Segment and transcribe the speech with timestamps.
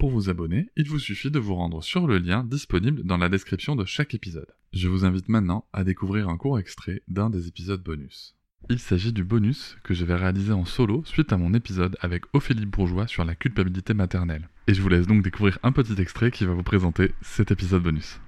[0.00, 3.28] Pour vous abonner, il vous suffit de vous rendre sur le lien disponible dans la
[3.28, 4.46] description de chaque épisode.
[4.72, 8.34] Je vous invite maintenant à découvrir un court extrait d'un des épisodes bonus.
[8.70, 12.24] Il s'agit du bonus que je vais réaliser en solo suite à mon épisode avec
[12.32, 14.48] Ophélie Bourgeois sur la culpabilité maternelle.
[14.68, 17.82] Et je vous laisse donc découvrir un petit extrait qui va vous présenter cet épisode
[17.82, 18.22] bonus.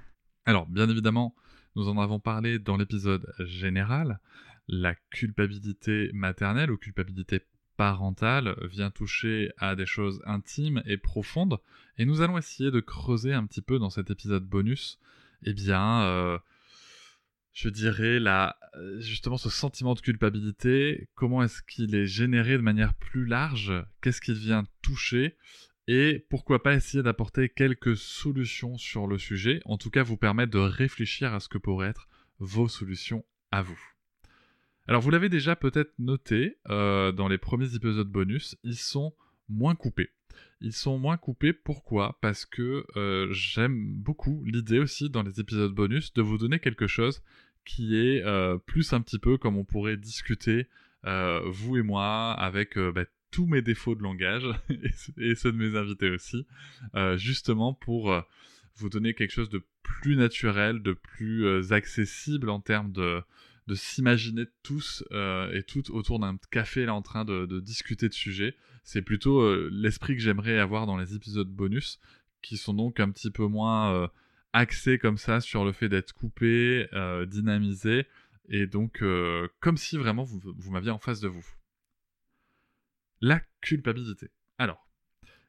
[0.45, 1.33] Alors, bien évidemment,
[1.75, 4.19] nous en avons parlé dans l'épisode général.
[4.67, 7.41] La culpabilité maternelle ou culpabilité
[7.77, 11.59] parentale vient toucher à des choses intimes et profondes.
[11.97, 14.99] Et nous allons essayer de creuser un petit peu dans cet épisode bonus,
[15.45, 16.37] eh bien, euh,
[17.53, 22.93] je dirais, euh, justement ce sentiment de culpabilité, comment est-ce qu'il est généré de manière
[22.95, 25.37] plus large, qu'est-ce qu'il vient toucher,
[25.87, 30.51] et pourquoi pas essayer d'apporter quelques solutions sur le sujet, en tout cas vous permettre
[30.51, 32.07] de réfléchir à ce que pourraient être
[32.39, 33.92] vos solutions à vous.
[34.87, 39.13] Alors vous l'avez déjà peut-être noté euh, dans les premiers épisodes bonus, ils sont
[39.47, 40.09] moins coupés.
[40.59, 42.17] Ils sont moins coupés, pourquoi?
[42.21, 46.87] Parce que euh, j'aime beaucoup l'idée aussi dans les épisodes bonus de vous donner quelque
[46.87, 47.21] chose
[47.65, 50.67] qui est euh, plus un petit peu comme on pourrait discuter,
[51.05, 54.45] vous et moi, avec bah, tous mes défauts de langage
[55.17, 56.45] et, ceux de mes invités aussi,
[57.15, 58.23] justement pour
[58.77, 63.21] vous donner quelque chose de plus naturel, de plus accessible en termes de,
[63.67, 68.55] de s'imaginer tous et toutes autour d'un café là en train de, discuter de sujets.
[68.83, 71.99] C'est plutôt l'esprit que j'aimerais avoir dans les épisodes bonus,
[72.41, 74.09] qui sont donc un petit peu moins
[74.53, 78.05] axé comme ça sur le fait d'être coupé, euh, dynamisé,
[78.47, 81.45] et donc euh, comme si vraiment vous, vous m'aviez en face de vous.
[83.19, 84.29] La culpabilité.
[84.57, 84.87] Alors,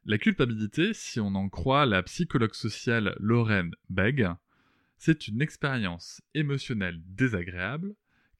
[0.06, 4.28] la culpabilité, si on en croit la psychologue sociale Lorraine Begg,
[4.97, 7.94] c'est une expérience émotionnelle désagréable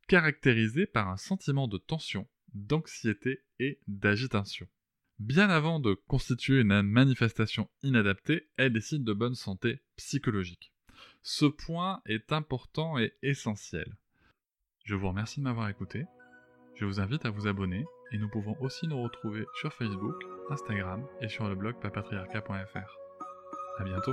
[0.07, 4.67] caractérisée par un sentiment de tension, d'anxiété et d'agitation.
[5.19, 10.73] Bien avant de constituer une manifestation inadaptée, elle signe de bonne santé psychologique.
[11.23, 13.97] Ce point est important et essentiel.
[14.85, 16.05] Je vous remercie de m'avoir écouté.
[16.75, 20.17] Je vous invite à vous abonner et nous pouvons aussi nous retrouver sur Facebook,
[20.51, 22.99] Instagram et sur le blog papatriarca.fr.
[23.79, 24.13] A bientôt